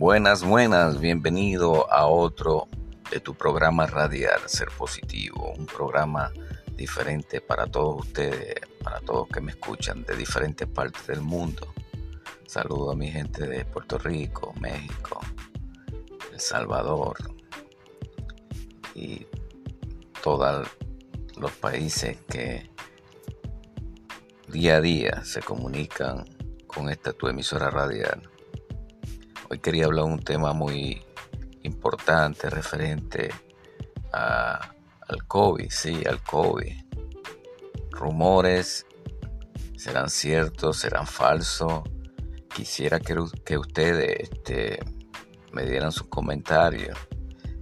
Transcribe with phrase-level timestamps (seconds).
[0.00, 2.68] Buenas, buenas, bienvenido a otro
[3.10, 6.32] de tu programa radial Ser Positivo, un programa
[6.74, 11.74] diferente para todos ustedes, para todos que me escuchan de diferentes partes del mundo.
[12.46, 15.20] Saludo a mi gente de Puerto Rico, México,
[16.32, 17.18] El Salvador
[18.94, 19.26] y
[20.22, 20.66] todos
[21.36, 22.70] los países que
[24.48, 26.24] día a día se comunican
[26.66, 28.30] con esta tu emisora radial.
[29.52, 31.02] Hoy quería hablar de un tema muy
[31.64, 33.30] importante referente
[34.12, 36.72] al COVID, sí, al COVID.
[37.90, 38.86] Rumores,
[39.76, 41.82] serán ciertos, serán falsos.
[42.54, 44.78] Quisiera que, que ustedes este,
[45.52, 46.96] me dieran sus comentarios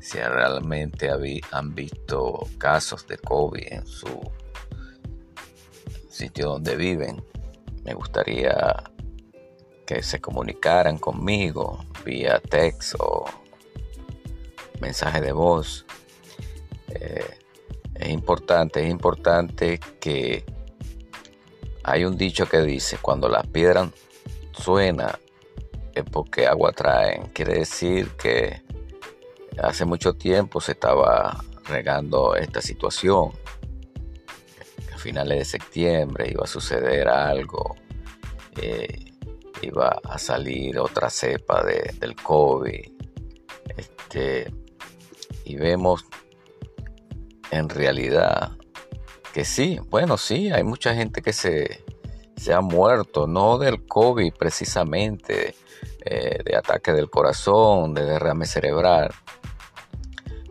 [0.00, 1.10] si realmente
[1.50, 4.32] han visto casos de COVID en su
[6.08, 7.22] sitio donde viven.
[7.84, 8.74] Me gustaría
[9.86, 13.24] que se comunicaran conmigo vía texto o
[14.80, 15.86] mensaje de voz.
[16.88, 17.38] Eh,
[17.94, 20.44] es importante, es importante que
[21.82, 23.90] hay un dicho que dice, cuando las piedras
[24.52, 25.12] suenan
[25.94, 27.28] es porque agua traen.
[27.32, 28.62] Quiere decir que
[29.62, 33.32] hace mucho tiempo se estaba regando esta situación.
[34.92, 37.76] a finales de septiembre iba a suceder algo.
[38.56, 39.13] Eh,
[39.64, 42.92] iba a salir otra cepa del COVID.
[43.76, 44.52] Este,
[45.44, 46.04] y vemos
[47.50, 48.52] en realidad
[49.32, 51.84] que sí, bueno, sí, hay mucha gente que se,
[52.36, 55.54] se ha muerto, no del COVID precisamente,
[56.04, 59.10] eh, de ataque del corazón, de derrame cerebral.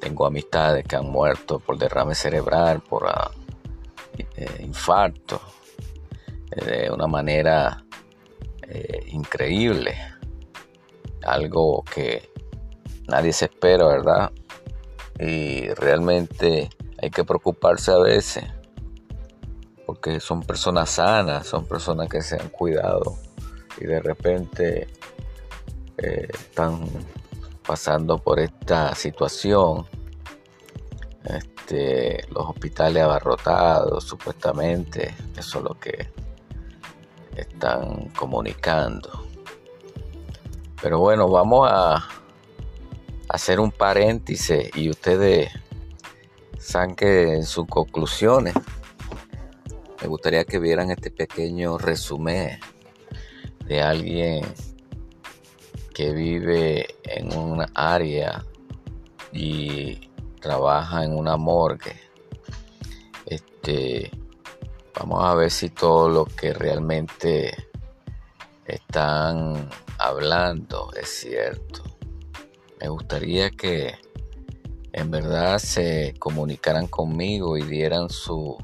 [0.00, 3.30] Tengo amistades que han muerto por derrame cerebral, por ah,
[4.36, 5.40] eh, infarto,
[6.52, 7.84] eh, de una manera
[9.18, 9.96] increíble,
[11.22, 12.30] algo que
[13.08, 14.32] nadie se espera, ¿verdad?
[15.18, 16.70] Y realmente
[17.00, 18.44] hay que preocuparse a veces,
[19.86, 23.16] porque son personas sanas, son personas que se han cuidado
[23.80, 24.88] y de repente
[25.96, 26.80] eh, están
[27.66, 29.86] pasando por esta situación.
[31.24, 36.10] Este, los hospitales abarrotados, supuestamente, eso es lo que
[37.38, 39.26] están comunicando.
[40.82, 42.06] Pero bueno, vamos a
[43.28, 45.50] hacer un paréntesis y ustedes
[46.58, 48.54] saquen sus conclusiones.
[50.00, 52.60] Me gustaría que vieran este pequeño resumen
[53.66, 54.44] de alguien
[55.94, 58.44] que vive en una área
[59.32, 60.08] y
[60.40, 61.96] trabaja en una morgue.
[63.26, 64.10] Este
[64.98, 67.54] Vamos a ver si todo lo que realmente
[68.66, 71.84] están hablando es cierto.
[72.80, 73.94] Me gustaría que
[74.92, 78.56] en verdad se comunicaran conmigo y dieran su,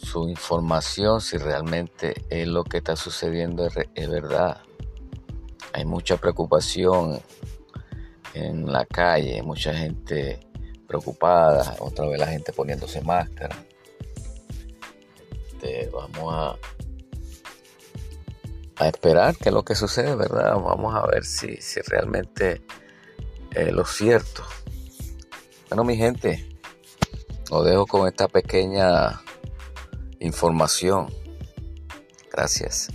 [0.00, 4.58] su información si realmente es lo que está sucediendo es verdad.
[5.72, 7.20] Hay mucha preocupación
[8.34, 10.38] en la calle, mucha gente
[10.86, 13.56] preocupada, otra vez la gente poniéndose máscara.
[15.60, 16.58] Este, vamos a,
[18.76, 20.54] a esperar que lo que sucede, ¿verdad?
[20.54, 22.62] Vamos a ver si, si realmente
[23.50, 24.42] es lo cierto.
[25.68, 26.48] Bueno, mi gente,
[27.50, 29.20] os dejo con esta pequeña
[30.18, 31.12] información.
[32.32, 32.88] Gracias.